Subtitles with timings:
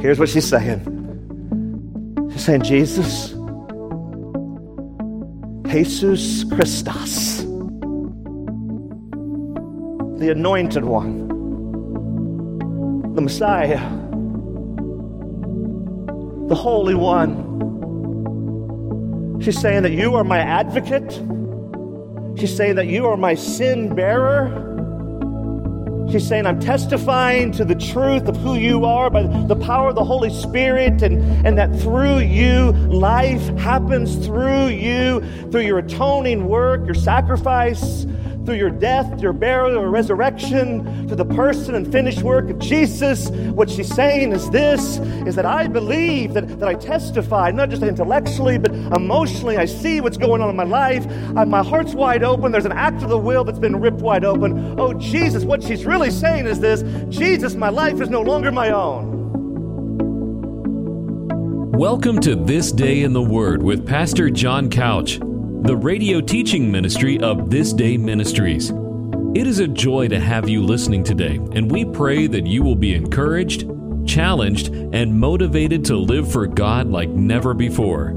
[0.00, 0.94] Here's what she's saying
[2.32, 3.30] She's saying, Jesus,
[5.72, 7.38] Jesus Christus,
[10.18, 11.26] the anointed one,
[13.14, 13.80] the Messiah,
[16.46, 17.46] the Holy One.
[19.40, 21.10] She's saying that you are my advocate.
[22.38, 24.67] She's saying that you are my sin bearer.
[26.10, 29.94] She's saying, I'm testifying to the truth of who you are by the power of
[29.94, 36.48] the Holy Spirit, and, and that through you, life happens through you, through your atoning
[36.48, 38.06] work, your sacrifice,
[38.48, 43.28] through your death, your burial, your resurrection, to the person and finished work of Jesus.
[43.28, 47.82] What she's saying is this is that I believe that, that I testify, not just
[47.82, 49.58] intellectually, but emotionally.
[49.58, 51.06] I see what's going on in my life.
[51.36, 52.50] I, my heart's wide open.
[52.50, 54.80] There's an act of the will that's been ripped wide open.
[54.80, 56.82] Oh, Jesus, what she's really saying is this
[57.14, 59.18] Jesus, my life is no longer my own.
[61.72, 65.20] Welcome to This Day in the Word with Pastor John Couch
[65.68, 68.70] the radio teaching ministry of This Day Ministries.
[69.34, 72.74] It is a joy to have you listening today, and we pray that you will
[72.74, 73.68] be encouraged,
[74.06, 78.12] challenged, and motivated to live for God like never before.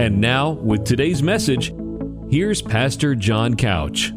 [0.00, 1.72] And now, with today's message,
[2.28, 4.08] here's Pastor John Couch.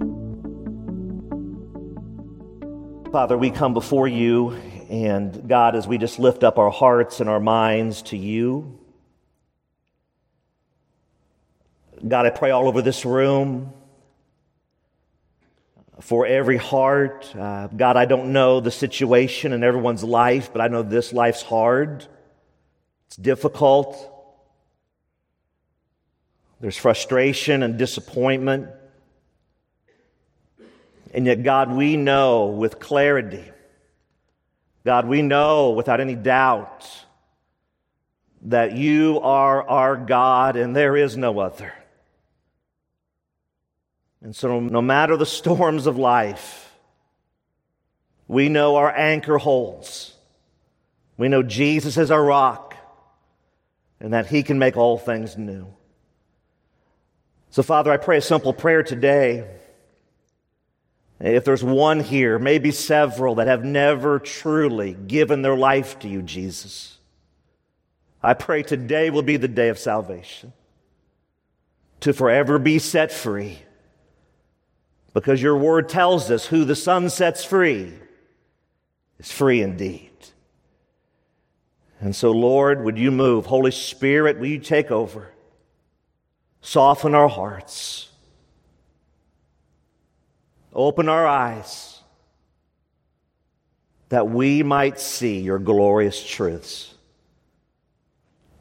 [3.12, 4.54] Father, we come before you,
[4.90, 8.80] and God, as we just lift up our hearts and our minds to you,
[12.06, 13.74] God, I pray all over this room
[16.02, 17.34] for every heart.
[17.36, 21.42] Uh, God, I don't know the situation in everyone's life, but I know this life's
[21.42, 22.06] hard.
[23.08, 24.12] It's difficult.
[26.60, 28.70] There's frustration and disappointment.
[31.14, 33.44] And yet, God, we know with clarity,
[34.84, 36.88] God, we know without any doubt
[38.42, 41.74] that you are our God and there is no other.
[44.26, 46.74] And so, no matter the storms of life,
[48.28, 50.16] we know our anchor holds.
[51.16, 52.76] We know Jesus is our rock
[54.00, 55.68] and that He can make all things new.
[57.52, 59.48] So, Father, I pray a simple prayer today.
[61.20, 66.24] If there's one here, maybe several that have never truly given their life to you,
[66.24, 66.98] Jesus,
[68.24, 70.52] I pray today will be the day of salvation
[72.00, 73.60] to forever be set free
[75.16, 77.94] because your word tells us who the Son sets free
[79.18, 80.12] is free indeed.
[82.02, 83.46] And so, Lord, would you move?
[83.46, 85.32] Holy Spirit, will you take over?
[86.60, 88.10] Soften our hearts.
[90.74, 92.02] Open our eyes
[94.10, 96.94] that we might see your glorious truths.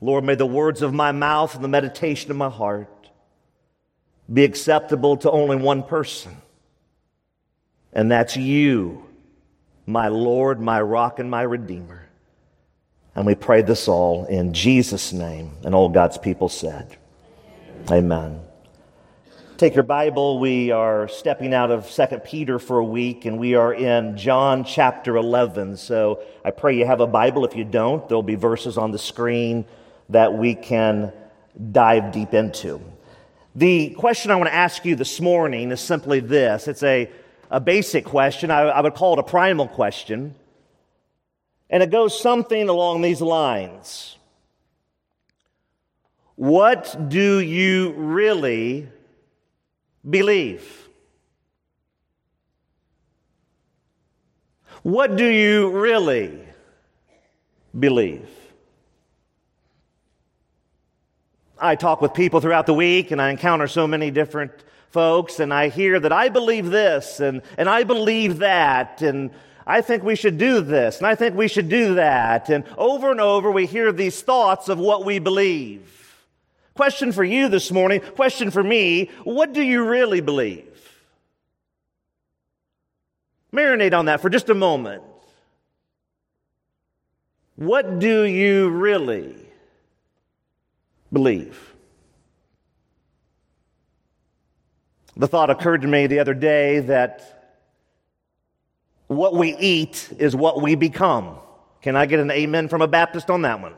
[0.00, 2.88] Lord, may the words of my mouth and the meditation of my heart
[4.32, 6.37] be acceptable to only one person
[7.94, 9.06] and that's you,
[9.87, 12.09] my Lord, my rock, and my Redeemer.
[13.15, 15.53] And we pray this all in Jesus' name.
[15.65, 16.97] And all God's people said,
[17.91, 18.41] Amen.
[19.56, 20.41] Take your Bible.
[20.41, 24.65] We are stepping out of 2 Peter for a week, and we are in John
[24.65, 25.76] chapter 11.
[25.76, 27.44] So I pray you have a Bible.
[27.44, 29.65] If you don't, there'll be verses on the screen
[30.09, 31.12] that we can
[31.71, 32.81] dive deep into.
[33.55, 37.09] The question I want to ask you this morning is simply this it's a
[37.50, 38.50] a basic question.
[38.50, 40.34] I, I would call it a primal question.
[41.71, 44.16] And it goes something along these lines
[46.37, 48.88] What do you really
[50.09, 50.88] believe?
[54.82, 56.38] What do you really
[57.78, 58.28] believe?
[61.59, 64.53] I talk with people throughout the week and I encounter so many different
[64.94, 69.32] folks, and I hear that I believe this and, and I believe that, and
[69.66, 72.49] I think we should do this, and I think we should do that.
[72.49, 75.91] And over and over, we hear these thoughts of what we believe.
[76.75, 80.70] Question for you this morning, question for me what do you really believe?
[83.52, 85.02] Marinate on that for just a moment.
[87.56, 89.35] What do you really
[91.12, 91.74] believe?
[95.16, 97.56] The thought occurred to me the other day that
[99.06, 101.37] what we eat is what we become.
[101.82, 103.75] Can I get an amen from a Baptist on that one?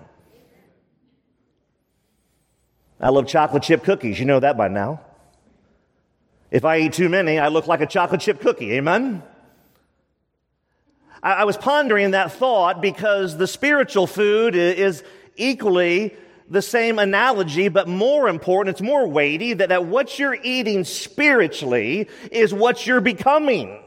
[3.00, 4.18] I love chocolate chip cookies.
[4.18, 5.00] You know that by now.
[6.50, 8.72] If I eat too many, I look like a chocolate chip cookie.
[8.74, 9.22] Amen?
[11.22, 15.02] I, was pondering that thought because the spiritual food is
[15.34, 16.14] equally
[16.48, 22.08] the same analogy, but more important, it's more weighty that, that what you're eating spiritually
[22.31, 23.82] is what you're becoming.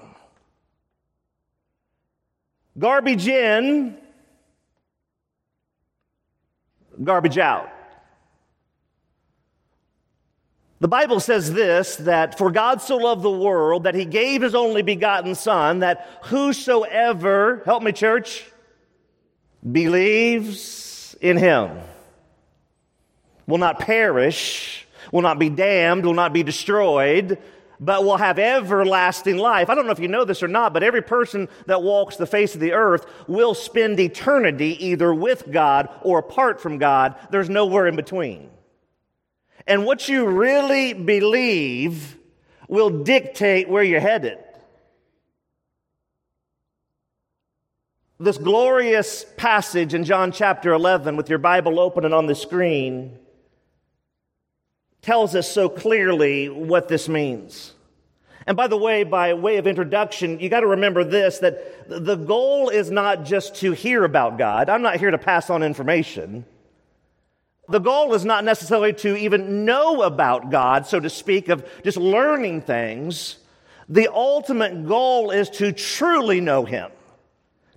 [2.78, 3.98] Garbage in,
[7.04, 7.70] garbage out.
[10.82, 14.56] The Bible says this that for God so loved the world that he gave his
[14.56, 18.46] only begotten Son, that whosoever, help me, church,
[19.70, 21.82] believes in him
[23.50, 27.40] will not perish, will not be damned, will not be destroyed,
[27.80, 29.70] but will have everlasting life.
[29.70, 32.28] I don't know if you know this or not, but every person that walks the
[32.28, 37.16] face of the earth will spend eternity either with God or apart from God.
[37.32, 38.50] There's nowhere in between.
[39.66, 42.18] And what you really believe
[42.68, 44.38] will dictate where you're headed.
[48.20, 53.18] This glorious passage in John chapter 11, with your Bible open and on the screen,
[55.02, 57.74] tells us so clearly what this means.
[58.46, 62.16] And by the way, by way of introduction, you got to remember this that the
[62.16, 64.70] goal is not just to hear about God.
[64.70, 66.46] I'm not here to pass on information.
[67.68, 71.98] The goal is not necessarily to even know about God, so to speak, of just
[71.98, 73.38] learning things.
[73.88, 76.90] The ultimate goal is to truly know Him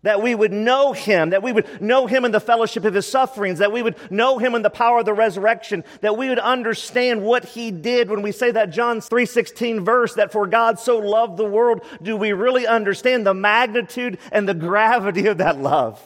[0.03, 3.07] that we would know him, that we would know him in the fellowship of his
[3.07, 6.39] sufferings, that we would know him in the power of the resurrection, that we would
[6.39, 10.99] understand what he did when we say that John 3:16 verse that for God so
[10.99, 16.01] loved the world, do we really understand the magnitude and the gravity of that love?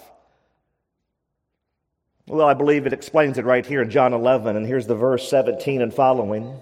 [2.29, 5.29] Well, I believe it explains it right here in John 11 and here's the verse
[5.31, 6.61] 17 and following.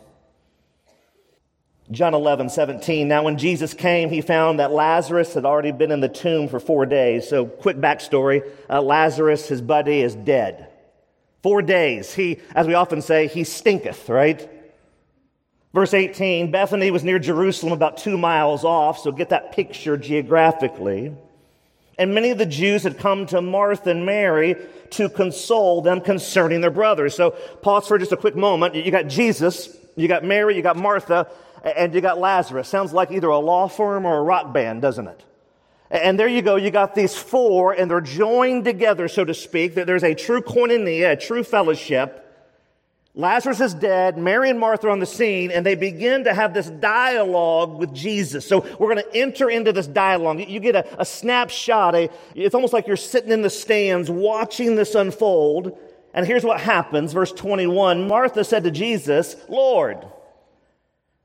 [1.91, 3.07] John 11, 17.
[3.07, 6.59] Now, when Jesus came, he found that Lazarus had already been in the tomb for
[6.59, 7.29] four days.
[7.29, 10.71] So, quick backstory uh, Lazarus, his buddy, is dead.
[11.43, 12.15] Four days.
[12.15, 14.51] He, as we often say, he stinketh, right?
[15.75, 21.15] Verse 18 Bethany was near Jerusalem, about two miles off, so get that picture geographically.
[21.99, 24.57] And many of the Jews had come to Martha and Mary
[24.91, 27.15] to console them concerning their brothers.
[27.15, 28.75] So, pause for just a quick moment.
[28.75, 31.29] You got Jesus, you got Mary, you got Martha
[31.65, 32.69] and you got Lazarus.
[32.69, 35.25] Sounds like either a law firm or a rock band, doesn't it?
[35.91, 36.57] And there you go.
[36.57, 39.75] You got these four, and they're joined together, so to speak.
[39.75, 42.21] That there's a true koinonia, a true fellowship.
[43.17, 44.19] Lazarus is dead.
[44.19, 47.95] Mary and Martha are on the scene, and they begin to have this dialogue with
[47.95, 48.45] Jesus.
[48.45, 50.41] So we're going to enter into this dialogue.
[50.41, 51.95] You get a, a snapshot.
[51.95, 55.79] A, it's almost like you're sitting in the stands watching this unfold.
[56.13, 57.13] And here's what happens.
[57.13, 60.05] Verse 21 Martha said to Jesus, Lord,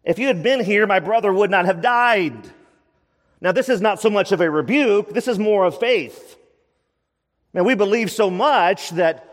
[0.03, 2.49] if you had been here, my brother would not have died.
[3.41, 6.37] Now, this is not so much of a rebuke, this is more of faith.
[7.53, 9.25] Man, we believe so much that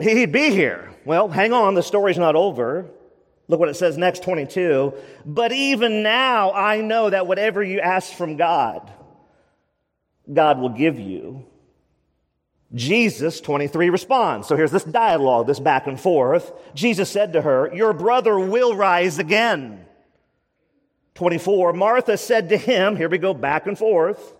[0.00, 0.90] he'd be here.
[1.04, 2.86] Well, hang on, the story's not over.
[3.48, 4.94] Look what it says next 22.
[5.26, 8.90] But even now, I know that whatever you ask from God,
[10.32, 11.44] God will give you.
[12.74, 14.48] Jesus, 23, responds.
[14.48, 16.52] So here's this dialogue, this back and forth.
[16.74, 19.84] Jesus said to her, Your brother will rise again.
[21.14, 24.34] 24, Martha said to him, Here we go back and forth.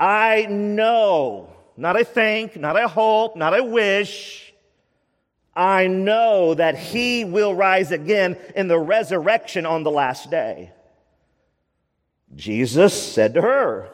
[0.00, 4.52] I know, not I think, not I hope, not I wish.
[5.54, 10.72] I know that he will rise again in the resurrection on the last day.
[12.34, 13.90] Jesus said to her,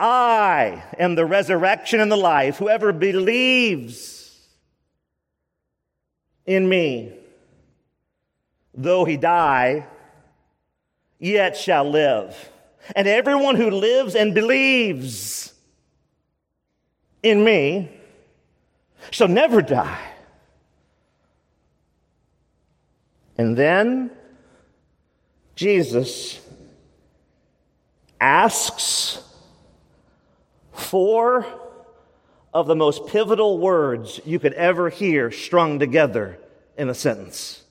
[0.00, 2.56] I am the resurrection and the life.
[2.56, 4.38] Whoever believes
[6.46, 7.12] in me,
[8.72, 9.86] though he die,
[11.18, 12.50] yet shall live.
[12.96, 15.52] And everyone who lives and believes
[17.22, 17.90] in me
[19.10, 20.00] shall never die.
[23.36, 24.10] And then
[25.56, 26.40] Jesus
[28.18, 29.22] asks
[30.80, 31.46] four
[32.52, 36.38] of the most pivotal words you could ever hear strung together
[36.76, 37.62] in a sentence.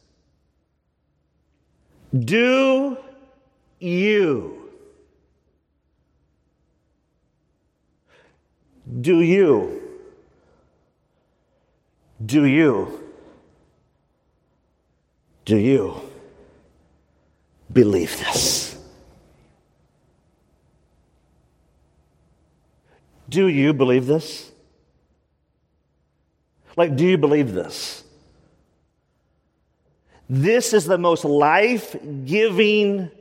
[2.18, 2.98] Do
[3.80, 4.70] you?
[9.02, 9.82] Do you?
[12.26, 13.10] Do you?
[15.46, 16.02] Do you
[17.72, 18.69] believe this?
[23.30, 24.52] Do you believe this?
[26.76, 28.04] Like, do you believe this?
[30.30, 31.96] This is the most life
[32.26, 33.12] giving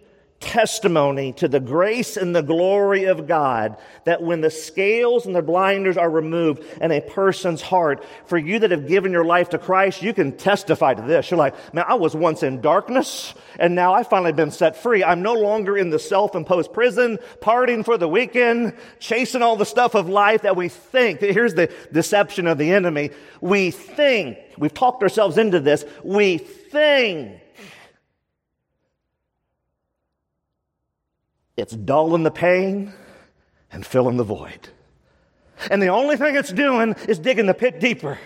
[0.40, 5.42] testimony to the grace and the glory of God that when the scales and the
[5.42, 9.58] blinders are removed in a person's heart, for you that have given your life to
[9.58, 11.30] Christ, you can testify to this.
[11.30, 15.02] You're like, man, I was once in darkness and now I've finally been set free.
[15.02, 19.96] I'm no longer in the self-imposed prison, partying for the weekend, chasing all the stuff
[19.96, 21.20] of life that we think.
[21.20, 23.10] Here's the deception of the enemy.
[23.40, 27.40] We think, we've talked ourselves into this, we think
[31.58, 32.92] It's dulling the pain
[33.72, 34.68] and filling the void.
[35.72, 38.16] And the only thing it's doing is digging the pit deeper.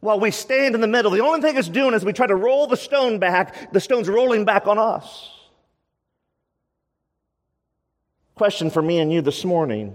[0.00, 2.34] While we stand in the middle, the only thing it's doing is we try to
[2.34, 5.30] roll the stone back, the stone's rolling back on us.
[8.34, 9.94] Question for me and you this morning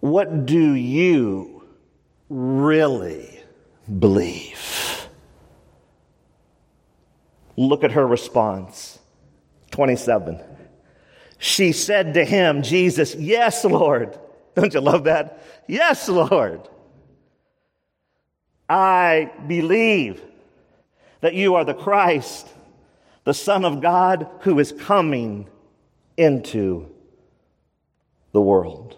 [0.00, 1.62] What do you
[2.28, 3.42] really
[3.98, 5.08] believe?
[7.56, 8.98] Look at her response.
[9.72, 10.40] 27.
[11.38, 14.18] She said to him, Jesus, Yes, Lord.
[14.54, 15.42] Don't you love that?
[15.66, 16.68] Yes, Lord.
[18.68, 20.22] I believe
[21.20, 22.48] that you are the Christ,
[23.24, 25.48] the Son of God who is coming
[26.16, 26.88] into
[28.32, 28.96] the world.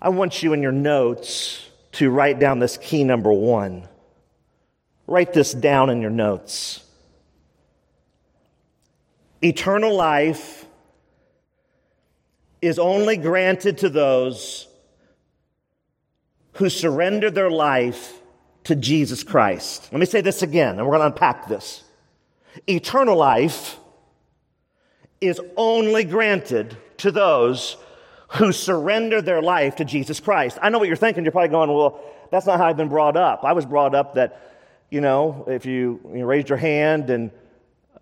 [0.00, 3.88] I want you in your notes to write down this key number one.
[5.06, 6.84] Write this down in your notes.
[9.42, 10.66] Eternal life
[12.60, 14.68] is only granted to those
[16.54, 18.20] who surrender their life
[18.64, 19.88] to Jesus Christ.
[19.90, 21.82] Let me say this again, and we're going to unpack this.
[22.68, 23.78] Eternal life
[25.20, 27.76] is only granted to those
[28.28, 30.58] who surrender their life to Jesus Christ.
[30.62, 31.24] I know what you're thinking.
[31.24, 33.44] You're probably going, well, that's not how I've been brought up.
[33.44, 34.52] I was brought up that,
[34.90, 37.30] you know, if you, you raised your hand and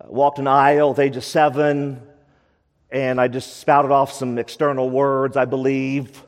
[0.07, 2.03] walked an aisle at the age of seven,
[2.91, 6.23] and I just spouted off some external words, I believe,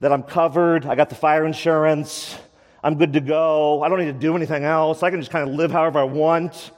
[0.00, 2.36] that I'm covered, I got the fire insurance,
[2.82, 5.48] I'm good to go, I don't need to do anything else, I can just kind
[5.48, 6.70] of live however I want.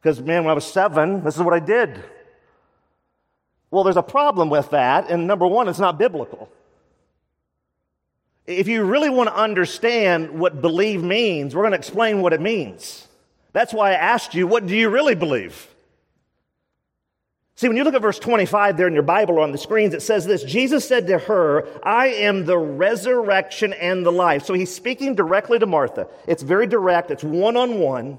[0.00, 2.02] Because, man, when I was seven, this is what I did.
[3.70, 6.50] Well, there's a problem with that, and number one, it's not biblical.
[8.46, 12.40] If you really want to understand what believe means, we're going to explain what it
[12.40, 13.06] means.
[13.52, 15.68] That's why I asked you, what do you really believe?
[17.54, 19.94] See, when you look at verse 25 there in your Bible or on the screens,
[19.94, 24.44] it says this Jesus said to her, I am the resurrection and the life.
[24.44, 26.08] So he's speaking directly to Martha.
[26.26, 28.18] It's very direct, it's one on one.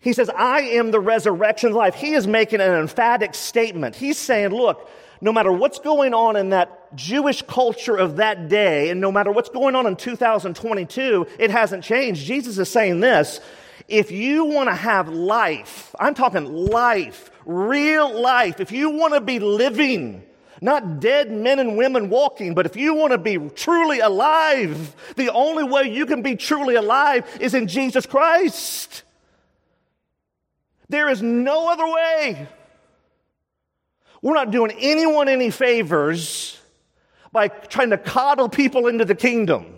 [0.00, 1.94] He says, I am the resurrection life.
[1.94, 3.96] He is making an emphatic statement.
[3.96, 4.88] He's saying, look,
[5.20, 9.32] no matter what's going on in that Jewish culture of that day, and no matter
[9.32, 12.24] what's going on in 2022, it hasn't changed.
[12.24, 13.40] Jesus is saying this
[13.88, 19.20] if you want to have life, I'm talking life, real life, if you want to
[19.20, 20.22] be living,
[20.60, 25.32] not dead men and women walking, but if you want to be truly alive, the
[25.32, 29.04] only way you can be truly alive is in Jesus Christ.
[30.88, 32.48] There is no other way.
[34.22, 36.58] We're not doing anyone any favors
[37.30, 39.74] by trying to coddle people into the kingdom.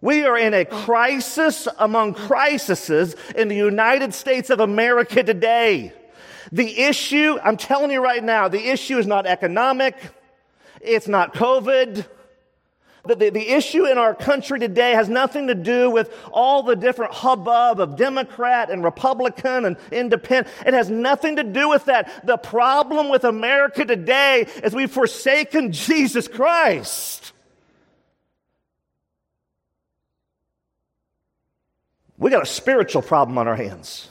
[0.00, 5.92] We are in a crisis among crises in the United States of America today.
[6.52, 9.96] The issue, I'm telling you right now, the issue is not economic.
[10.80, 12.06] It's not COVID.
[13.06, 16.74] The, the, the, issue in our country today has nothing to do with all the
[16.74, 20.54] different hubbub of Democrat and Republican and independent.
[20.66, 22.26] It has nothing to do with that.
[22.26, 27.32] The problem with America today is we've forsaken Jesus Christ.
[32.18, 34.08] We got a spiritual problem on our hands.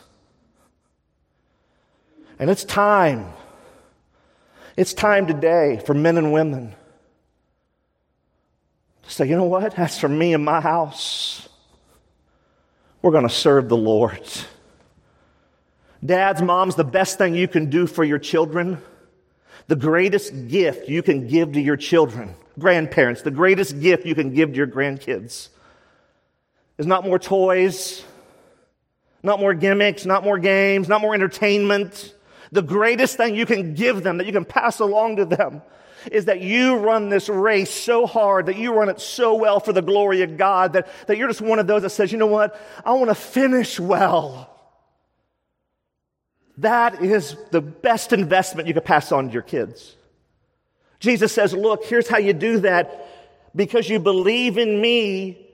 [2.40, 3.34] And it's time.
[4.78, 6.76] It's time today for men and women
[9.08, 9.76] say, you know what?
[9.76, 11.48] That's for me and my house.
[13.02, 14.28] We're going to serve the Lord.
[16.04, 18.82] Dads, moms, the best thing you can do for your children,
[19.68, 24.34] the greatest gift you can give to your children, grandparents, the greatest gift you can
[24.34, 25.50] give to your grandkids
[26.78, 28.04] is not more toys,
[29.24, 32.14] not more gimmicks, not more games, not more entertainment.
[32.52, 35.62] The greatest thing you can give them, that you can pass along to them,
[36.12, 39.74] is that you run this race so hard, that you run it so well for
[39.74, 42.28] the glory of God, that, that you're just one of those that says, you know
[42.28, 42.60] what?
[42.86, 44.52] I want to finish well.
[46.60, 49.96] That is the best investment you could pass on to your kids.
[51.00, 53.08] Jesus says, look, here's how you do that.
[53.56, 55.46] Because you believe in me,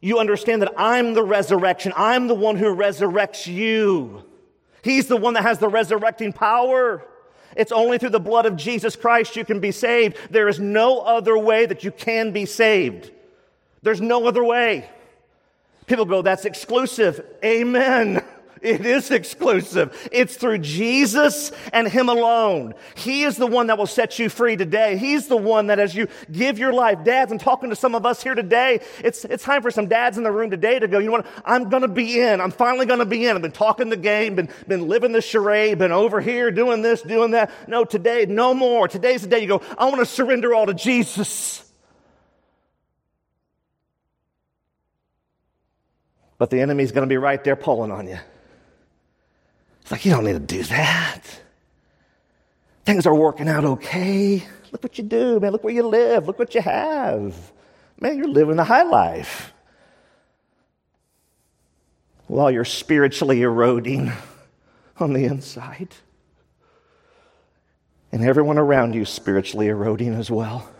[0.00, 1.92] you understand that I'm the resurrection.
[1.96, 4.24] I'm the one who resurrects you.
[4.82, 7.06] He's the one that has the resurrecting power.
[7.56, 10.16] It's only through the blood of Jesus Christ you can be saved.
[10.30, 13.10] There is no other way that you can be saved.
[13.82, 14.88] There's no other way.
[15.86, 17.24] People go, that's exclusive.
[17.44, 18.24] Amen.
[18.62, 20.08] It is exclusive.
[20.12, 22.74] It's through Jesus and Him alone.
[22.94, 24.98] He is the one that will set you free today.
[24.98, 28.04] He's the one that as you give your life, dads, I'm talking to some of
[28.04, 28.80] us here today.
[29.02, 31.26] It's, it's time for some dads in the room today to go, you know what?
[31.44, 32.40] I'm going to be in.
[32.40, 33.34] I'm finally going to be in.
[33.34, 37.00] I've been talking the game, been, been living the charade, been over here doing this,
[37.00, 37.50] doing that.
[37.66, 38.88] No, today, no more.
[38.88, 41.64] Today's the day you go, I want to surrender all to Jesus.
[46.36, 48.18] But the enemy's going to be right there pulling on you.
[49.90, 51.22] It's like, you don't need to do that.
[52.84, 54.40] Things are working out okay.
[54.70, 55.50] Look what you do, man.
[55.50, 56.28] Look where you live.
[56.28, 57.34] Look what you have.
[57.98, 59.52] Man, you're living the high life.
[62.28, 64.12] While you're spiritually eroding
[64.98, 65.88] on the inside.
[68.12, 70.70] And everyone around you spiritually eroding as well.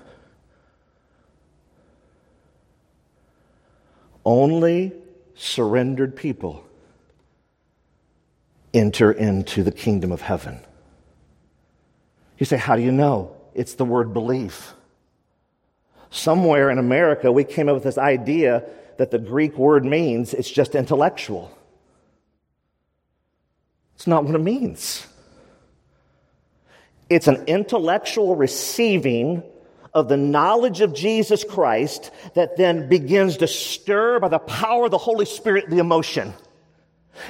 [4.25, 4.93] Only
[5.35, 6.65] surrendered people
[8.73, 10.61] enter into the kingdom of heaven.
[12.39, 13.37] You say, How do you know?
[13.55, 14.75] It's the word belief.
[16.11, 18.65] Somewhere in America, we came up with this idea
[18.99, 21.57] that the Greek word means it's just intellectual.
[23.95, 25.07] It's not what it means.
[27.09, 29.43] It's an intellectual receiving
[29.93, 34.91] of the knowledge of Jesus Christ that then begins to stir by the power of
[34.91, 36.33] the Holy Spirit the emotion.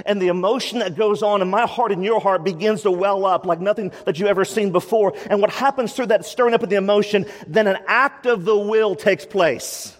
[0.06, 3.24] And the emotion that goes on in my heart and your heart begins to well
[3.24, 5.14] up like nothing that you've ever seen before.
[5.28, 8.56] And what happens through that stirring up of the emotion, then an act of the
[8.56, 9.96] will takes place.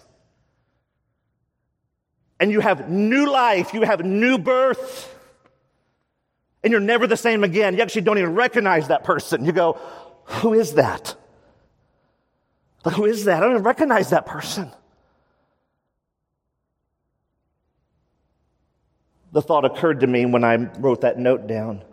[2.39, 5.07] And you have new life, you have new birth.
[6.63, 7.75] And you're never the same again.
[7.75, 9.45] You actually don't even recognize that person.
[9.45, 9.79] You go,
[10.25, 11.15] Who is that?
[12.83, 13.37] Like, who is that?
[13.37, 14.71] I don't even recognize that person.
[19.31, 21.83] The thought occurred to me when I wrote that note down.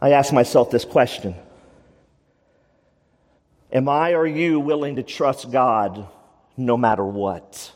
[0.00, 1.34] I asked myself this question
[3.72, 6.06] Am I or you willing to trust God
[6.56, 7.72] no matter what?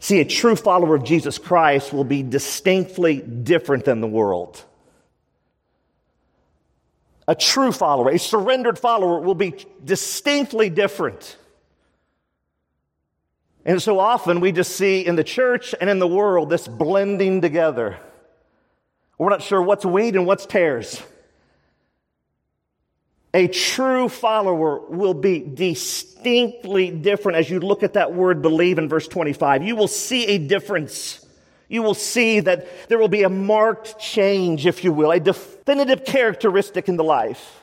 [0.00, 4.64] See, a true follower of Jesus Christ will be distinctly different than the world.
[7.26, 11.36] A true follower, a surrendered follower, will be distinctly different.
[13.68, 17.42] And so often we just see in the church and in the world this blending
[17.42, 17.98] together.
[19.18, 21.02] We're not sure what's wheat and what's tares.
[23.34, 28.88] A true follower will be distinctly different as you look at that word believe in
[28.88, 29.62] verse 25.
[29.62, 31.26] You will see a difference.
[31.68, 36.06] You will see that there will be a marked change, if you will, a definitive
[36.06, 37.62] characteristic in the life.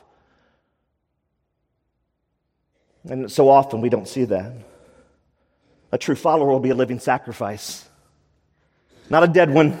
[3.02, 4.52] And so often we don't see that.
[5.96, 7.88] A true follower will be a living sacrifice.
[9.08, 9.80] Not a dead one,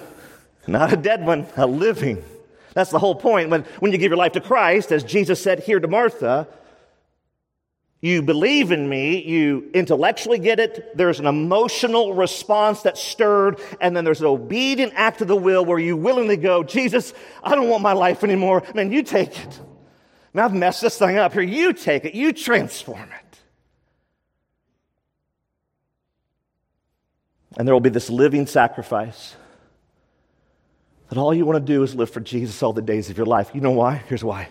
[0.66, 2.24] not a dead one, a living.
[2.72, 3.50] That's the whole point.
[3.50, 6.48] When, when you give your life to Christ, as Jesus said here to Martha,
[8.00, 13.94] you believe in me, you intellectually get it, there's an emotional response that's stirred, and
[13.94, 17.68] then there's an obedient act of the will where you willingly go, Jesus, I don't
[17.68, 18.62] want my life anymore.
[18.74, 19.60] Man, you take it.
[20.32, 21.42] Man, I've messed this thing up here.
[21.42, 23.25] You take it, you transform it.
[27.56, 29.34] And there will be this living sacrifice
[31.08, 33.26] that all you want to do is live for Jesus all the days of your
[33.26, 33.50] life.
[33.54, 34.02] You know why?
[34.08, 34.48] Here's why.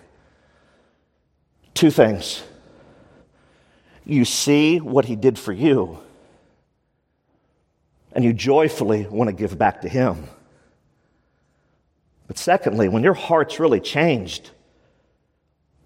[1.73, 2.43] Two things.
[4.05, 5.99] You see what he did for you,
[8.13, 10.27] and you joyfully want to give back to him.
[12.27, 14.51] But secondly, when your heart's really changed,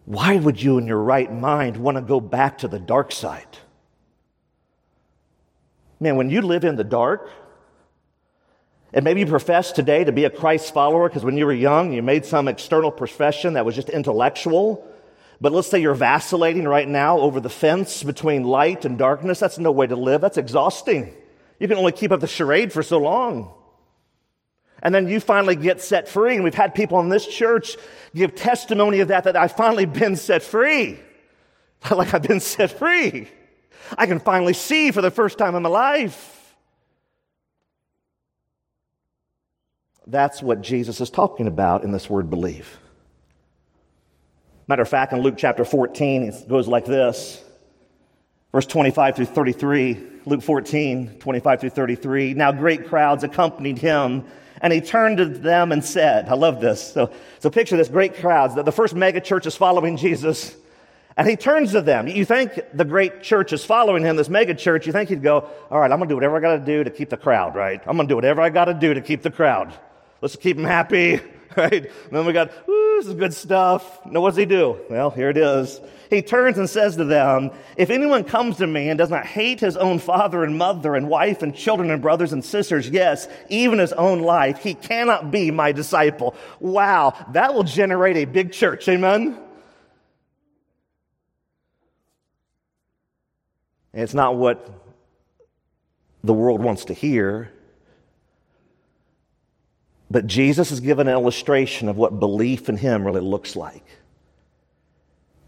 [0.06, 3.58] why would you in your right mind want to go back to the dark side?
[6.00, 7.30] Man, when you live in the dark,
[8.94, 11.94] and maybe you profess today to be a Christ follower because when you were young,
[11.94, 14.88] you made some external profession that was just intellectual.
[15.40, 19.40] But let's say you're vacillating right now over the fence between light and darkness.
[19.40, 20.22] That's no way to live.
[20.22, 21.14] That's exhausting.
[21.60, 23.54] You can only keep up the charade for so long.
[24.82, 26.36] And then you finally get set free.
[26.36, 27.78] And we've had people in this church
[28.16, 31.00] give testimony of that, that I've finally been set free.
[31.92, 33.28] like I've been set free.
[33.98, 36.56] I can finally see for the first time in my life.
[40.08, 42.80] That's what Jesus is talking about in this word believe.
[44.68, 47.44] Matter of fact, in Luke chapter 14, it goes like this
[48.52, 52.34] Verse 25 through 33, Luke 14, 25 through 33.
[52.34, 54.26] Now great crowds accompanied him,
[54.62, 56.94] and he turned to them and said, I love this.
[56.94, 58.56] So, so picture this great crowds.
[58.56, 60.56] The first mega church is following Jesus,
[61.20, 62.08] and he turns to them.
[62.08, 65.50] You think the great church is following him, this mega church, you think he'd go,
[65.70, 67.56] All right, I'm going to do whatever I got to do to keep the crowd,
[67.56, 67.82] right?
[67.86, 69.74] I'm going to do whatever I got to do to keep the crowd.
[70.22, 71.20] Let's keep them happy,
[71.58, 71.74] right?
[71.74, 74.06] And then we got, ooh, this is good stuff.
[74.06, 74.80] Now, what does he do?
[74.90, 75.82] Well, here it is.
[76.10, 79.60] He turns and says to them, If anyone comes to me and does not hate
[79.60, 83.80] his own father and mother and wife and children and brothers and sisters, yes, even
[83.80, 86.34] his own life, he cannot be my disciple.
[86.62, 88.88] Wow, that will generate a big church.
[88.88, 89.38] Amen?
[93.94, 94.70] It's not what
[96.24, 97.52] the world wants to hear.
[100.12, 103.84] But Jesus has given an illustration of what belief in him really looks like.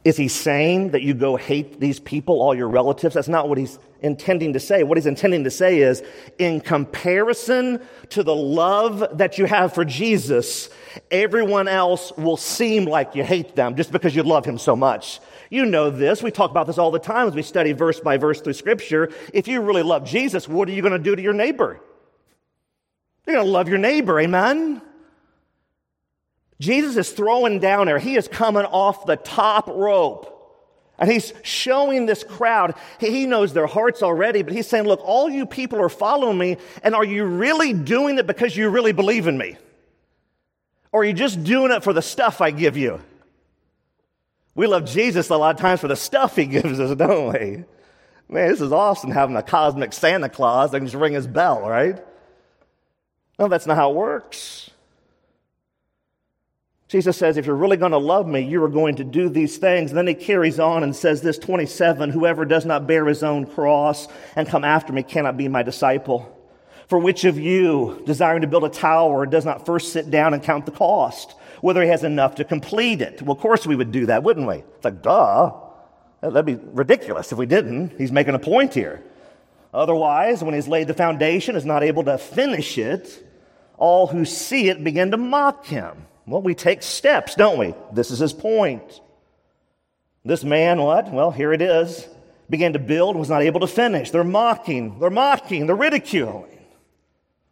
[0.04, 3.14] Is he saying that you go hate these people, all your relatives?
[3.14, 4.82] That's not what he's intending to say.
[4.82, 6.02] What he's intending to say is,
[6.40, 10.70] in comparison to the love that you have for Jesus,
[11.12, 15.20] everyone else will seem like you hate them just because you love him so much.
[15.52, 16.24] You know this.
[16.24, 19.12] We talk about this all the time as we study verse by verse through scripture.
[19.34, 21.82] If you really love Jesus, what are you going to do to your neighbor?
[23.28, 24.82] You're going to love your neighbor, amen?
[26.62, 28.00] Jesus is throwing down there.
[28.00, 30.30] He is coming off the top rope.
[30.98, 35.30] And he's showing this crowd, he knows their hearts already, but he's saying, Look, all
[35.30, 39.28] you people are following me, and are you really doing it because you really believe
[39.28, 39.58] in me?
[40.92, 43.02] Or are you just doing it for the stuff I give you?
[44.56, 47.64] We love Jesus a lot of times for the stuff he gives us, don't we?
[48.30, 51.62] Man, this is awesome having a cosmic Santa Claus that can just ring his bell,
[51.62, 52.04] right?
[53.38, 54.72] No, that's not how it works.
[56.88, 59.58] Jesus says, if you're really going to love me, you are going to do these
[59.58, 59.92] things.
[59.92, 63.46] And then he carries on and says this 27 Whoever does not bear his own
[63.46, 66.38] cross and come after me cannot be my disciple.
[66.90, 70.44] For which of you, desiring to build a tower, does not first sit down and
[70.44, 73.22] count the cost, whether he has enough to complete it?
[73.22, 74.56] Well, of course we would do that, wouldn't we?
[74.56, 75.54] It's like, duh.
[76.22, 77.98] That'd be ridiculous if we didn't.
[77.98, 79.04] He's making a point here.
[79.74, 83.28] Otherwise, when he's laid the foundation, is not able to finish it,
[83.78, 87.74] all who see it begin to mock him well, we take steps, don't we?
[87.92, 89.02] This is his point.
[90.24, 91.12] This man, what?
[91.12, 92.08] Well, here it is.
[92.50, 94.12] Began to build, was not able to finish.
[94.12, 96.61] They're mocking, they're mocking, they're ridiculing.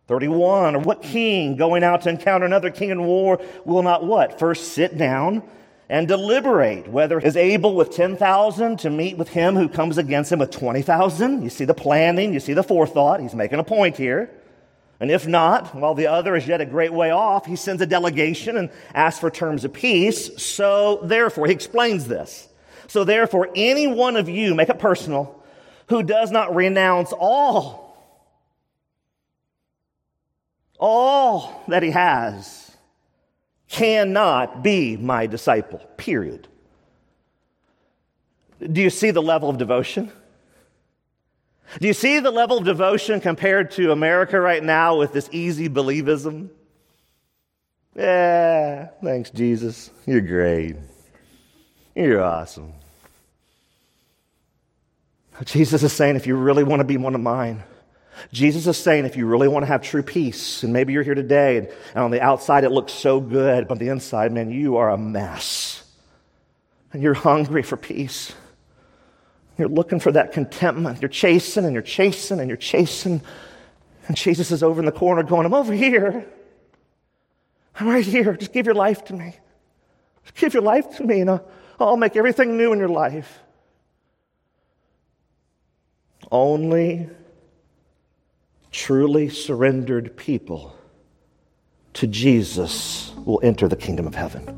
[0.10, 4.40] 31, or what king going out to encounter another king in war will not what?
[4.40, 5.44] First sit down
[5.88, 10.40] and deliberate whether is able with 10,000 to meet with him who comes against him
[10.40, 11.44] with 20,000.
[11.44, 13.22] You see the planning, you see the forethought.
[13.22, 14.32] He's making a point here.
[15.00, 17.86] And if not, while the other is yet a great way off, he sends a
[17.86, 20.42] delegation and asks for terms of peace.
[20.42, 22.48] So therefore, he explains this.
[22.88, 25.44] So therefore, any one of you, make it personal,
[25.88, 27.89] who does not renounce all,
[30.80, 32.72] all that he has,
[33.68, 36.48] cannot be my disciple, period.
[38.60, 40.12] Do you see the level of devotion?
[41.80, 45.70] Do you see the level of devotion compared to America right now with this easy
[45.70, 46.50] believism?
[47.96, 49.92] Yeah, thanks, Jesus.
[50.06, 50.78] You're great.
[51.96, 52.74] You're awesome.
[55.46, 57.64] Jesus is saying, if you really want to be one of mine,
[58.32, 61.16] Jesus is saying, if you really want to have true peace, and maybe you're here
[61.16, 64.52] today, and, and on the outside it looks so good, but on the inside, man,
[64.52, 65.84] you are a mess.
[66.92, 68.34] And you're hungry for peace.
[69.58, 71.02] You're looking for that contentment.
[71.02, 73.22] You're chasing and you're chasing and you're chasing.
[74.08, 76.26] And Jesus is over in the corner going, I'm over here.
[77.80, 78.34] I'm right here.
[78.36, 79.36] Just give your life to me.
[80.24, 81.48] Just give your life to me, and I'll,
[81.80, 83.40] I'll make everything new in your life.
[86.32, 87.10] Only
[88.72, 90.76] truly surrendered people
[91.94, 94.56] to Jesus will enter the kingdom of heaven.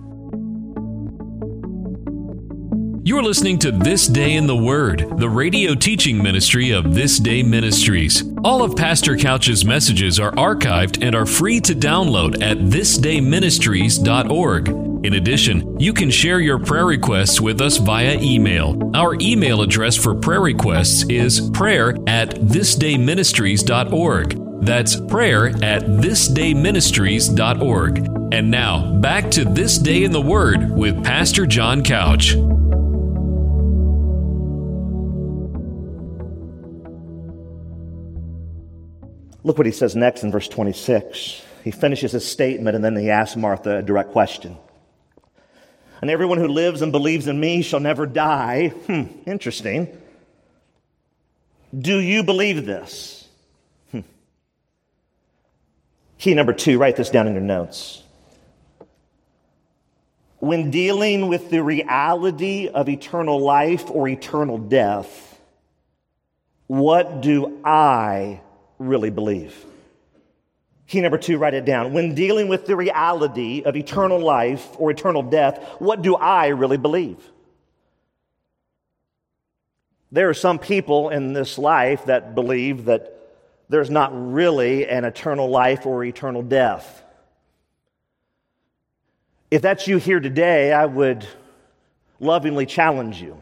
[3.04, 7.42] You're listening to This Day in the Word, the radio teaching ministry of This Day
[7.42, 8.24] Ministries.
[8.44, 14.91] All of Pastor Couch's messages are archived and are free to download at thisdayministries.org.
[15.04, 18.80] In addition, you can share your prayer requests with us via email.
[18.94, 24.64] Our email address for prayer requests is prayer at thisdayministries.org.
[24.64, 27.98] That's prayer at thisdayministries.org.
[28.32, 32.36] And now, back to This Day in the Word with Pastor John Couch.
[39.44, 41.42] Look what he says next in verse 26.
[41.64, 44.60] He finishes his statement and then he asks Martha a direct question.
[46.02, 48.70] And everyone who lives and believes in me shall never die.
[48.88, 49.88] Hmm, interesting.
[51.78, 53.28] Do you believe this?
[53.92, 54.02] Hmm.
[56.18, 58.02] Key number two, write this down in your notes.
[60.40, 65.40] When dealing with the reality of eternal life or eternal death,
[66.66, 68.42] what do I
[68.80, 69.66] really believe?
[70.92, 71.94] Key number two, write it down.
[71.94, 76.76] When dealing with the reality of eternal life or eternal death, what do I really
[76.76, 77.18] believe?
[80.12, 83.18] There are some people in this life that believe that
[83.70, 87.02] there's not really an eternal life or eternal death.
[89.50, 91.26] If that's you here today, I would
[92.20, 93.42] lovingly challenge you.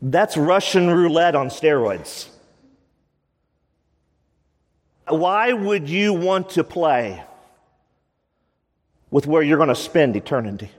[0.00, 2.30] That's Russian roulette on steroids.
[5.10, 7.22] Why would you want to play
[9.10, 10.70] with where you're going to spend eternity?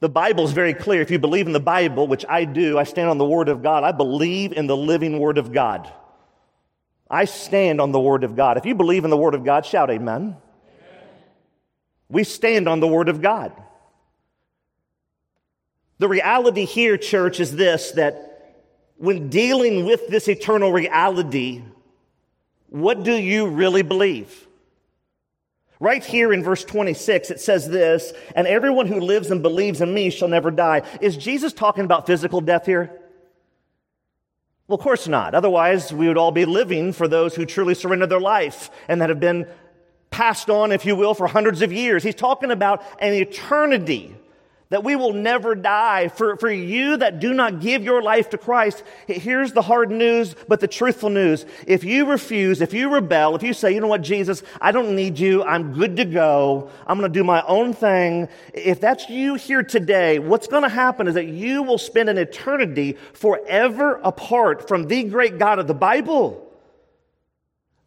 [0.00, 1.00] The Bible is very clear.
[1.00, 3.62] If you believe in the Bible, which I do, I stand on the Word of
[3.62, 3.82] God.
[3.82, 5.90] I believe in the living Word of God.
[7.10, 8.58] I stand on the Word of God.
[8.58, 10.22] If you believe in the Word of God, shout amen.
[10.22, 10.36] amen.
[12.08, 13.52] We stand on the Word of God.
[15.98, 18.54] The reality here, church, is this that
[18.98, 21.62] when dealing with this eternal reality,
[22.68, 24.46] what do you really believe?
[25.78, 29.92] Right here in verse 26, it says this, and everyone who lives and believes in
[29.92, 30.82] me shall never die.
[31.02, 32.98] Is Jesus talking about physical death here?
[34.68, 35.34] Well, of course not.
[35.34, 39.10] Otherwise, we would all be living for those who truly surrendered their life and that
[39.10, 39.46] have been
[40.10, 42.02] passed on, if you will, for hundreds of years.
[42.02, 44.16] He's talking about an eternity
[44.68, 46.08] that we will never die.
[46.08, 50.34] For, for you that do not give your life to Christ, here's the hard news,
[50.48, 51.46] but the truthful news.
[51.66, 54.96] If you refuse, if you rebel, if you say, you know what, Jesus, I don't
[54.96, 58.28] need you, I'm good to go, I'm going to do my own thing.
[58.52, 62.18] If that's you here today, what's going to happen is that you will spend an
[62.18, 66.42] eternity forever apart from the great God of the Bible.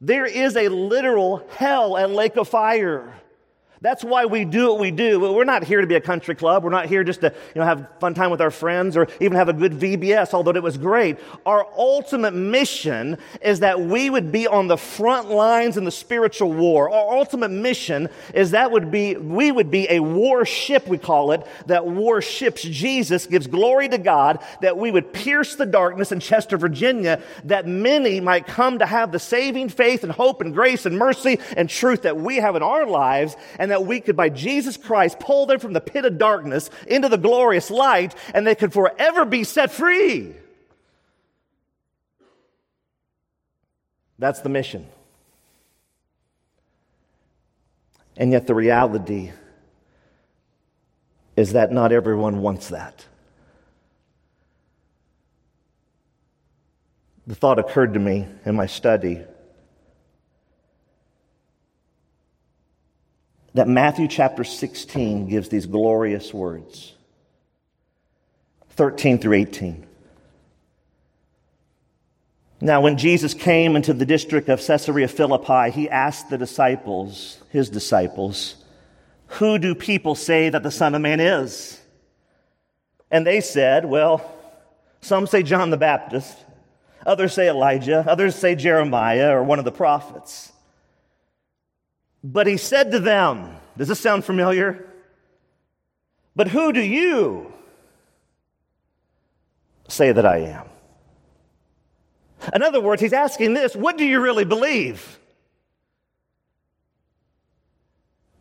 [0.02, 3.14] There is a literal hell and lake of fire.
[3.82, 5.20] That's why we do what we do.
[5.20, 6.66] We're not here to be a country club.
[6.66, 9.38] We're not here just to you know, have fun time with our friends or even
[9.38, 11.18] have a good VBS, although it was great.
[11.46, 16.52] Our ultimate mission is that we would be on the front lines in the spiritual
[16.52, 16.90] war.
[16.90, 21.48] Our ultimate mission is that would be, we would be a warship, we call it,
[21.68, 26.58] that warships Jesus, gives glory to God, that we would pierce the darkness in Chester,
[26.58, 30.98] Virginia, that many might come to have the saving faith and hope and grace and
[30.98, 33.38] mercy and truth that we have in our lives.
[33.58, 36.72] And and that we could, by Jesus Christ, pull them from the pit of darkness
[36.88, 40.34] into the glorious light, and they could forever be set free.
[44.18, 44.88] That's the mission.
[48.18, 49.32] And yet, the reality
[51.38, 53.06] is that not everyone wants that.
[57.28, 59.22] The thought occurred to me in my study
[63.54, 66.94] that Matthew chapter 16 gives these glorious words
[68.72, 69.86] 13 through 18.
[72.62, 77.70] Now, when Jesus came into the district of Caesarea Philippi, he asked the disciples, his
[77.70, 78.56] disciples,
[79.28, 81.80] Who do people say that the Son of Man is?
[83.10, 84.30] And they said, Well,
[85.02, 86.38] some say John the Baptist,
[87.06, 90.49] others say Elijah, others say Jeremiah or one of the prophets.
[92.24, 94.86] But he said to them, Does this sound familiar?
[96.36, 97.52] But who do you
[99.88, 100.66] say that I am?
[102.54, 105.18] In other words, he's asking this what do you really believe?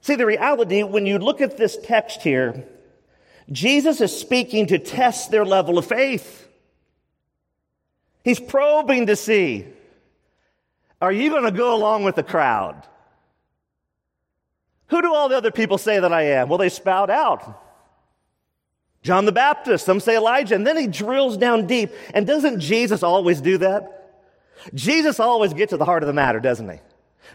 [0.01, 2.64] See, the reality, when you look at this text here,
[3.51, 6.49] Jesus is speaking to test their level of faith.
[8.25, 9.67] He's probing to see
[11.01, 12.83] are you going to go along with the crowd?
[14.88, 16.48] Who do all the other people say that I am?
[16.48, 17.62] Well, they spout out.
[19.03, 21.92] John the Baptist, some say Elijah, and then he drills down deep.
[22.14, 23.94] And doesn't Jesus always do that?
[24.74, 26.79] Jesus always gets to the heart of the matter, doesn't he?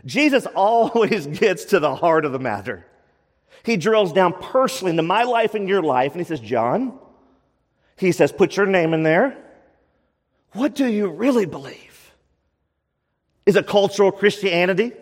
[0.05, 2.85] Jesus always gets to the heart of the matter.
[3.63, 6.99] He drills down personally into my life and your life, and he says, John,
[7.97, 9.37] he says, put your name in there.
[10.53, 12.13] What do you really believe?
[13.45, 14.93] Is it cultural Christianity?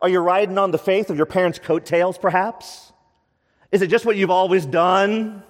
[0.00, 2.92] Are you riding on the faith of your parents' coattails, perhaps?
[3.72, 5.42] Is it just what you've always done?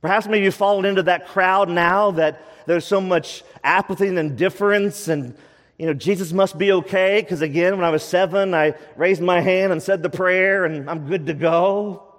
[0.00, 5.08] Perhaps maybe you've fallen into that crowd now that there's so much apathy and indifference
[5.08, 5.36] and
[5.78, 9.40] you know, Jesus must be okay because again, when I was seven, I raised my
[9.40, 12.14] hand and said the prayer and I'm good to go.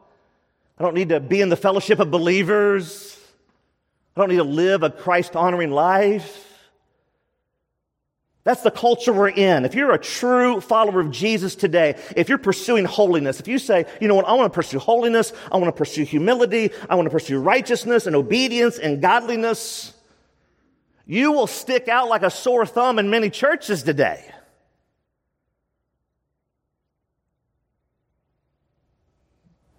[0.78, 3.18] I don't need to be in the fellowship of believers.
[4.16, 6.45] I don't need to live a Christ honoring life.
[8.46, 9.66] That's the culture we're in.
[9.66, 13.86] If you're a true follower of Jesus today, if you're pursuing holiness, if you say,
[14.00, 17.08] you know what, I want to pursue holiness, I want to pursue humility, I want
[17.08, 19.96] to pursue righteousness and obedience and godliness,
[21.08, 24.32] you will stick out like a sore thumb in many churches today.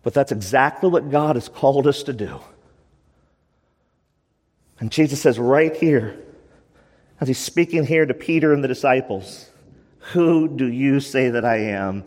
[0.02, 2.40] But that's exactly what God has called us to do.
[4.81, 6.20] And Jesus says right here,
[7.20, 9.48] as he's speaking here to Peter and the disciples,
[10.12, 12.05] Who do you say that I am?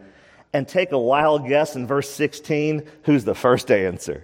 [0.54, 4.24] And take a wild guess in verse 16, who's the first answer?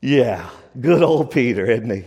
[0.00, 2.04] Yeah, good old Peter, isn't he?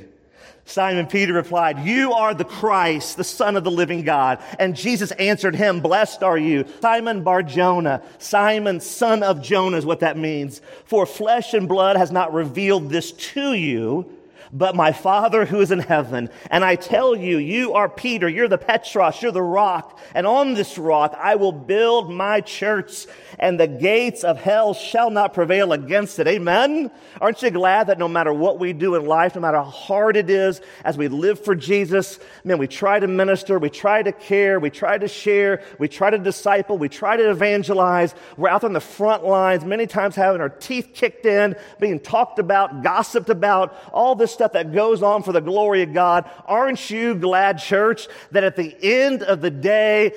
[0.65, 4.41] Simon Peter replied, You are the Christ, the Son of the living God.
[4.59, 8.01] And Jesus answered him, Blessed are you, Simon Bar Jonah.
[8.17, 10.61] Simon, son of Jonah is what that means.
[10.85, 14.09] For flesh and blood has not revealed this to you
[14.53, 16.29] but my Father who is in heaven.
[16.51, 20.53] And I tell you, you are Peter, you're the Petros, you're the rock, and on
[20.53, 23.07] this rock I will build my church,
[23.43, 26.29] and the gates of hell shall not prevail against it.
[26.29, 26.89] Amen?
[27.19, 30.15] Aren't you glad that no matter what we do in life, no matter how hard
[30.15, 34.13] it is, as we live for Jesus, man, we try to minister, we try to
[34.13, 38.15] care, we try to share, we try to disciple, we try to evangelize.
[38.37, 41.99] We're out there on the front lines, many times having our teeth kicked in, being
[41.99, 46.29] talked about, gossiped about, all this stuff that goes on for the glory of God.
[46.45, 50.13] Aren't you glad, church, that at the end of the day,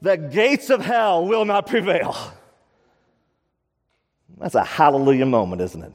[0.00, 2.37] the gates of hell will not prevail?
[4.38, 5.92] That's a hallelujah moment, isn't it?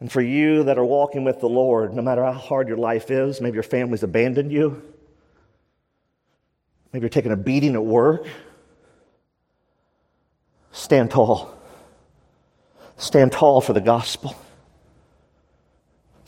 [0.00, 3.10] And for you that are walking with the Lord, no matter how hard your life
[3.10, 4.82] is, maybe your family's abandoned you,
[6.92, 8.26] maybe you're taking a beating at work,
[10.72, 11.54] stand tall.
[12.96, 14.36] Stand tall for the gospel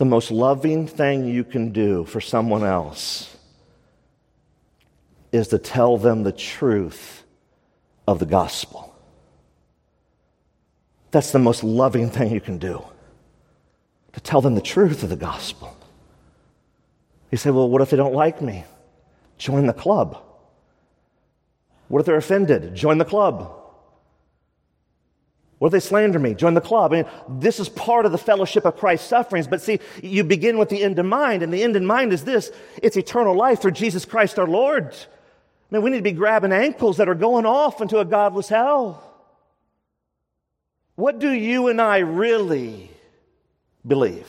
[0.03, 3.37] the most loving thing you can do for someone else
[5.31, 7.23] is to tell them the truth
[8.09, 8.92] of the gospel.
[11.13, 12.83] That's the most loving thing you can do,
[14.15, 15.77] to tell them the truth of the gospel.
[17.31, 18.65] You say, well, what if they don't like me?
[19.39, 20.21] Join the club.
[21.89, 22.75] What if they're offended?
[22.75, 23.59] Join the club.
[25.59, 26.35] What if they slander me?
[26.35, 26.93] Join the club.
[26.93, 29.47] I mean, this is part of the fellowship of Christ's sufferings.
[29.47, 32.25] But see, you begin with the end in mind, and the end in mind is
[32.25, 32.51] this
[32.83, 34.95] it's eternal life through Jesus Christ our Lord.
[34.95, 38.49] I mean, we need to be grabbing ankles that are going off into a godless
[38.49, 39.12] hell.
[41.03, 42.89] What do you and I really
[43.85, 44.29] believe?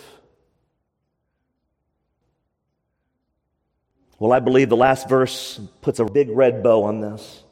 [4.18, 7.44] Well, I believe the last verse puts a big red bow on this.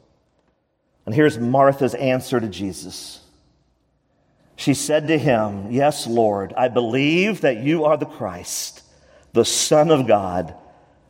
[1.06, 3.20] And here's Martha's answer to Jesus.
[4.56, 8.82] She said to him, Yes, Lord, I believe that you are the Christ,
[9.34, 10.52] the Son of God,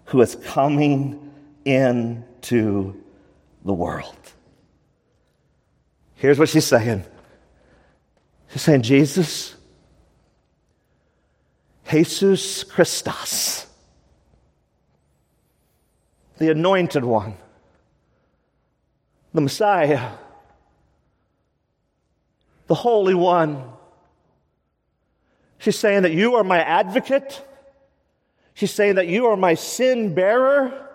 [0.04, 1.32] who is coming
[1.64, 2.94] into
[3.64, 4.32] the world.
[6.16, 7.06] Here's what she's saying
[8.52, 9.54] She's saying, Jesus,
[11.90, 13.66] Jesus Christus,
[16.38, 17.34] the anointed one,
[19.34, 20.10] the Messiah
[22.72, 23.64] the Holy One.
[25.58, 27.46] She's saying that you are my advocate.
[28.54, 30.88] She's saying that you are my sin bearer.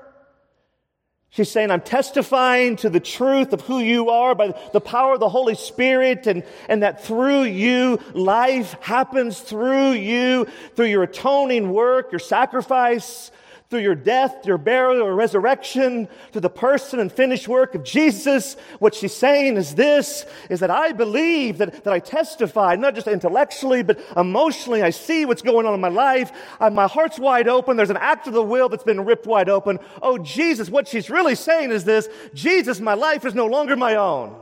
[1.37, 5.19] She's saying, I'm testifying to the truth of who you are by the power of
[5.19, 11.69] the Holy Spirit, and, and that through you, life happens through you, through your atoning
[11.69, 13.29] work, your sacrifice,
[13.69, 18.55] through your death, your burial, your resurrection, through the person and finished work of Jesus,
[18.79, 23.07] what she's saying is this, is that I believe, that, that I testify, not just
[23.07, 24.83] intellectually, but emotionally.
[24.83, 26.31] I see what's going on in my life.
[26.61, 27.75] I, my heart's wide open.
[27.75, 29.79] There's an act of the will that's been ripped wide open.
[30.01, 33.95] Oh, Jesus, what she's really saying is this, Jesus, my life is no longer my
[33.95, 34.33] own.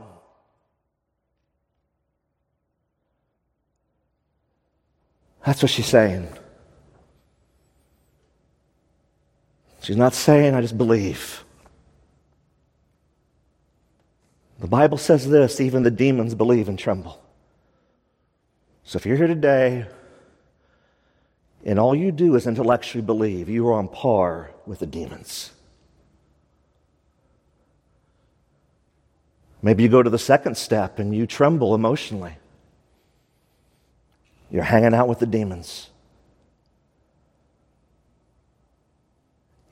[5.44, 6.28] That's what she's saying.
[9.86, 11.44] She's not saying, I just believe.
[14.58, 17.22] The Bible says this even the demons believe and tremble.
[18.82, 19.86] So if you're here today
[21.64, 25.52] and all you do is intellectually believe, you are on par with the demons.
[29.62, 32.36] Maybe you go to the second step and you tremble emotionally.
[34.50, 35.90] You're hanging out with the demons.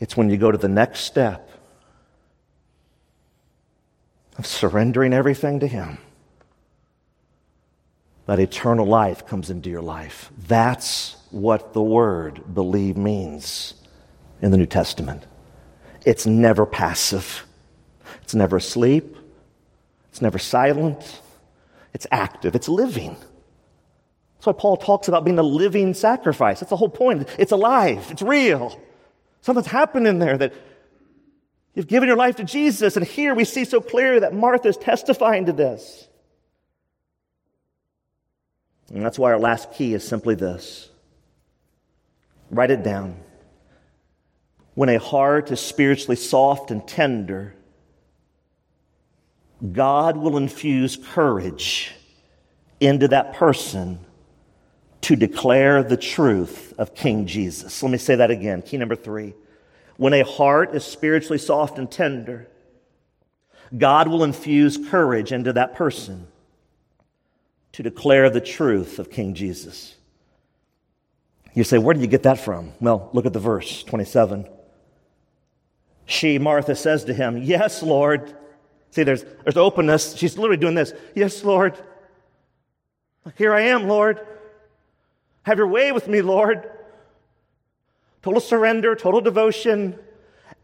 [0.04, 1.48] It's when you go to the next step
[4.36, 5.96] of surrendering everything to Him.
[8.26, 10.30] that eternal life comes into your life.
[10.46, 13.72] That's what the word believe means
[14.42, 15.26] in the New Testament.
[16.04, 17.46] It's never passive,
[18.22, 19.16] it's never asleep,
[20.10, 21.22] it's never silent,
[21.94, 23.16] it's active, it's living.
[24.34, 26.60] That's why Paul talks about being a living sacrifice.
[26.60, 27.26] That's the whole point.
[27.38, 28.78] It's alive, it's real.
[29.44, 30.54] Something's happened in there that
[31.74, 32.96] you've given your life to Jesus.
[32.96, 36.08] And here we see so clearly that Martha is testifying to this.
[38.88, 40.88] And that's why our last key is simply this
[42.50, 43.20] write it down.
[44.76, 47.54] When a heart is spiritually soft and tender,
[49.72, 51.92] God will infuse courage
[52.80, 53.98] into that person
[55.04, 57.82] to declare the truth of King Jesus.
[57.82, 58.62] Let me say that again.
[58.62, 59.34] Key number three.
[59.98, 62.48] When a heart is spiritually soft and tender,
[63.76, 66.26] God will infuse courage into that person
[67.72, 69.94] to declare the truth of King Jesus.
[71.52, 72.72] You say, where did you get that from?
[72.80, 74.48] Well, look at the verse 27.
[76.06, 78.34] She, Martha, says to him, Yes, Lord.
[78.90, 80.16] See, there's, there's openness.
[80.16, 80.94] She's literally doing this.
[81.14, 81.74] Yes, Lord.
[83.36, 84.26] Here I am, Lord.
[85.44, 86.70] Have your way with me, Lord.
[88.22, 89.98] Total surrender, total devotion.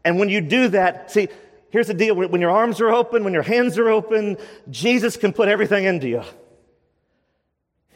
[0.03, 1.29] And when you do that, see,
[1.69, 2.15] here's the deal.
[2.15, 4.37] When your arms are open, when your hands are open,
[4.69, 6.23] Jesus can put everything into you.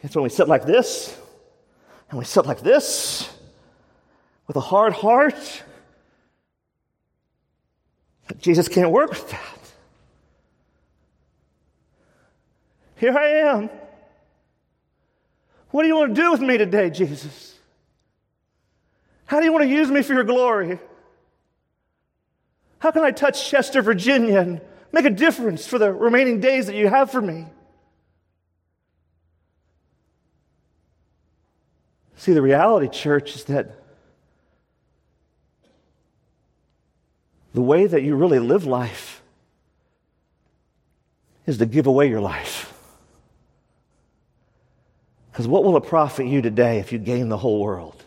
[0.04, 1.18] It's when we sit like this,
[2.10, 3.28] and we sit like this,
[4.46, 5.64] with a hard heart.
[8.40, 9.60] Jesus can't work with that.
[12.98, 13.70] Here I am.
[15.76, 17.60] What do you want to do with me today, Jesus?
[19.26, 20.80] How do you want to use me for your glory?
[22.80, 24.62] How can I touch Chester, Virginia and
[24.94, 27.48] make a difference for the remaining days that you have for me?
[32.16, 33.78] See, the reality, church, is that
[37.54, 39.22] the way that you really live life
[41.46, 42.65] is to give away your life.
[45.36, 48.02] Because what will it profit you today if you gain the whole world?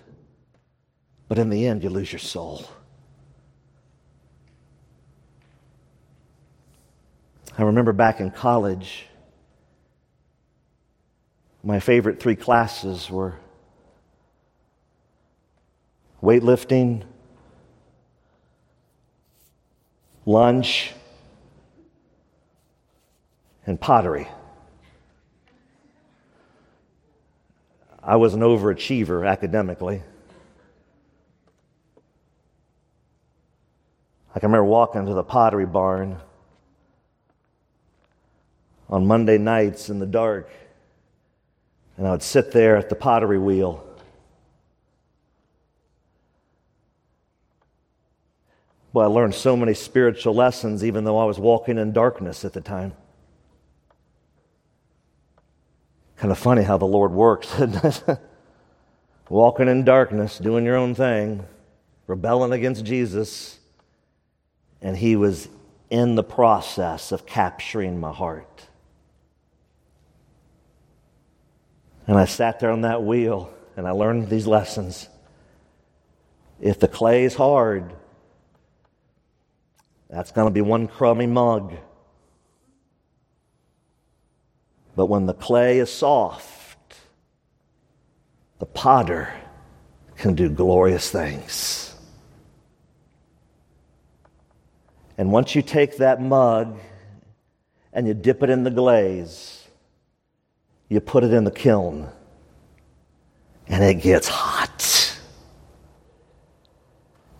[1.28, 2.64] But in the end, you lose your soul.
[7.58, 9.08] I remember back in college,
[11.62, 13.34] my favorite three classes were
[16.22, 17.04] weightlifting,
[20.24, 20.94] lunch,
[23.66, 24.28] and pottery.
[28.08, 30.02] I was an overachiever academically.
[34.34, 36.18] I can remember walking to the pottery barn
[38.88, 40.48] on Monday nights in the dark,
[41.98, 43.86] and I would sit there at the pottery wheel.
[48.94, 52.54] Well, I learned so many spiritual lessons, even though I was walking in darkness at
[52.54, 52.94] the time.
[56.18, 57.48] Kind of funny how the Lord works,
[59.28, 61.44] Walking in darkness, doing your own thing,
[62.06, 63.58] rebelling against Jesus,
[64.82, 65.48] and He was
[65.90, 68.66] in the process of capturing my heart.
[72.06, 75.08] And I sat there on that wheel and I learned these lessons.
[76.60, 77.92] If the clay is hard,
[80.10, 81.74] that's going to be one crummy mug.
[84.98, 86.96] But when the clay is soft,
[88.58, 89.32] the potter
[90.16, 91.94] can do glorious things.
[95.16, 96.80] And once you take that mug
[97.92, 99.68] and you dip it in the glaze,
[100.88, 102.08] you put it in the kiln,
[103.68, 105.16] and it gets hot.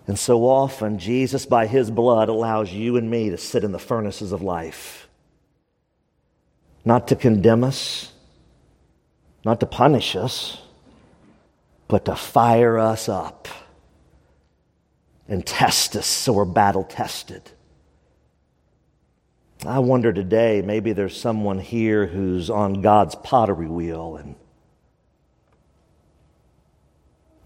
[0.06, 3.80] And so often, Jesus, by his blood, allows you and me to sit in the
[3.80, 4.97] furnaces of life
[6.88, 8.10] not to condemn us,
[9.44, 10.56] not to punish us,
[11.86, 13.46] but to fire us up
[15.28, 17.42] and test us so we're battle tested.
[19.66, 24.34] I wonder today, maybe there's someone here who's on God's pottery wheel and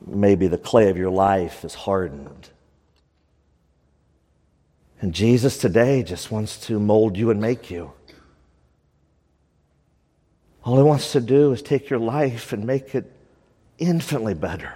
[0.07, 2.51] maybe the clay of your life is hardened.
[5.01, 7.91] And Jesus today just wants to mold you and make you.
[10.65, 13.11] All he wants to do is take your life and make it
[13.79, 14.73] infinitely better.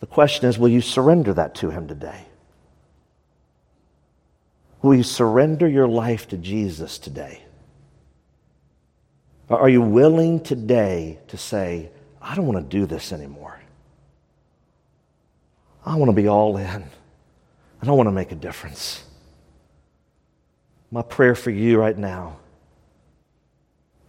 [0.00, 2.24] The question is will you surrender that to him today?
[4.82, 7.42] Will you surrender your life to Jesus today?
[9.48, 11.90] Are you willing today to say,
[12.22, 13.60] I don't want to do this anymore?
[15.84, 16.84] I want to be all in.
[17.82, 19.02] I don't want to make a difference.
[20.90, 22.38] My prayer for you right now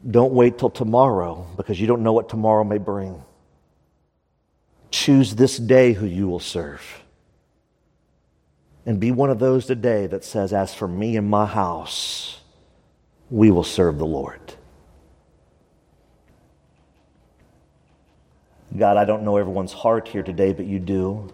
[0.10, 3.24] don't wait till tomorrow because you don't know what tomorrow may bring.
[4.90, 7.04] Choose this day who you will serve.
[8.86, 12.40] And be one of those today that says, As for me and my house,
[13.30, 14.40] we will serve the Lord.
[18.76, 21.32] God, I don't know everyone's heart here today, but you do.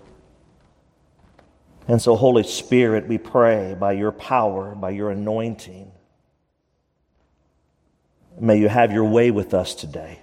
[1.88, 5.92] And so, Holy Spirit, we pray by your power, by your anointing,
[8.40, 10.20] may you have your way with us today.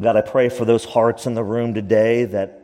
[0.00, 2.58] God, I pray for those hearts in the room today that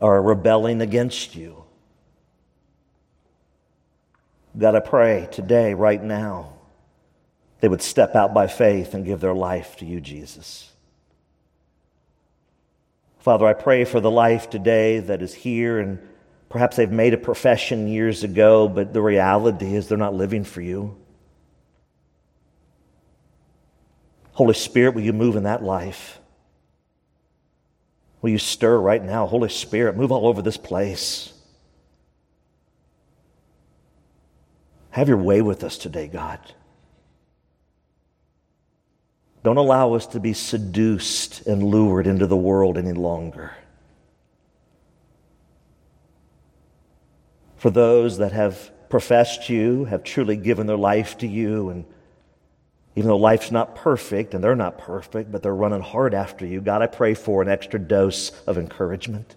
[0.00, 1.64] are rebelling against you.
[4.58, 6.54] God, I pray today, right now,
[7.60, 10.72] they would step out by faith and give their life to you, Jesus.
[13.20, 16.00] Father, I pray for the life today that is here, and
[16.52, 20.60] perhaps they've made a profession years ago, but the reality is they're not living for
[20.60, 20.94] you.
[24.32, 26.18] Holy Spirit, will you move in that life?
[28.20, 29.26] Will you stir right now?
[29.26, 31.32] Holy Spirit, move all over this place.
[34.90, 36.38] Have your way with us today, God.
[39.42, 43.52] Don't allow us to be seduced and lured into the world any longer.
[47.62, 51.84] For those that have professed you, have truly given their life to you, and
[52.96, 56.60] even though life's not perfect and they're not perfect, but they're running hard after you,
[56.60, 59.36] God, I pray for an extra dose of encouragement.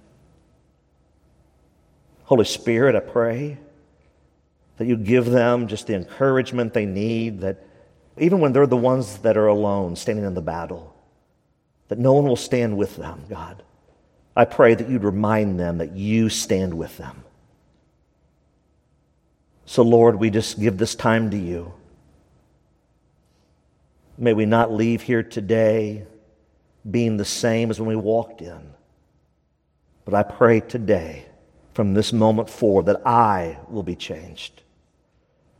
[2.24, 3.60] Holy Spirit, I pray
[4.78, 7.64] that you give them just the encouragement they need, that
[8.18, 10.96] even when they're the ones that are alone, standing in the battle,
[11.90, 13.62] that no one will stand with them, God.
[14.36, 17.25] I pray that you'd remind them that you stand with them.
[19.66, 21.74] So, Lord, we just give this time to you.
[24.18, 26.05] May we not leave here today
[26.89, 28.74] being the same as when we walked in.
[30.05, 31.26] But I pray today,
[31.74, 34.61] from this moment forward, that I will be changed.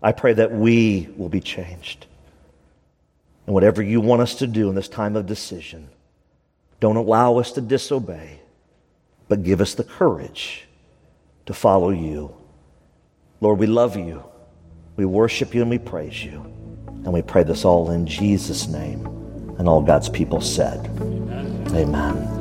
[0.01, 2.05] I pray that we will be changed.
[3.47, 5.89] And whatever you want us to do in this time of decision,
[6.79, 8.39] don't allow us to disobey,
[9.27, 10.67] but give us the courage
[11.47, 12.35] to follow you.
[13.41, 14.23] Lord, we love you.
[14.95, 16.41] We worship you and we praise you.
[16.88, 19.05] And we pray this all in Jesus' name.
[19.57, 21.67] And all God's people said, Amen.
[21.75, 22.36] Amen.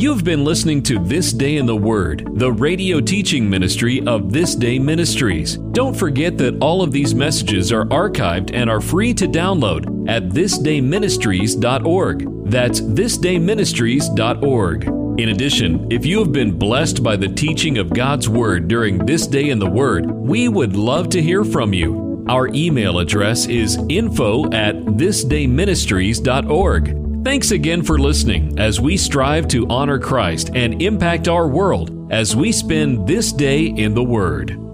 [0.00, 4.54] You've been listening to This Day in the Word, the radio teaching ministry of This
[4.54, 5.58] Day Ministries.
[5.58, 10.30] Don't forget that all of these messages are archived and are free to download at
[10.30, 12.50] thisdayministries.org.
[12.50, 14.99] That's thisdayministries.org.
[15.20, 19.26] In addition, if you have been blessed by the teaching of God's Word during this
[19.26, 22.24] day in the Word, we would love to hear from you.
[22.26, 27.22] Our email address is info at thisdayministries.org.
[27.22, 32.34] Thanks again for listening as we strive to honor Christ and impact our world as
[32.34, 34.69] we spend this day in the Word.